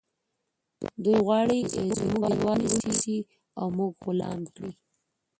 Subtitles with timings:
[1.03, 1.57] دوی غواړي
[1.99, 3.17] زموږ هیواد ونیسي
[3.59, 4.71] او موږ غلام کړي